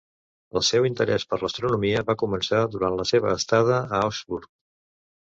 El 0.59 0.63
seu 0.69 0.87
interès 0.89 1.25
per 1.33 1.39
l'astronomia 1.43 2.03
va 2.09 2.17
començar 2.23 2.65
durant 2.79 2.99
la 3.03 3.09
seva 3.13 3.39
estada 3.39 3.81
a 3.87 4.05
Augsburg. 4.11 4.55